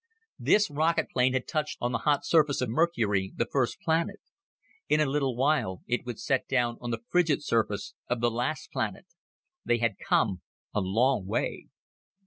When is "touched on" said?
1.47-1.91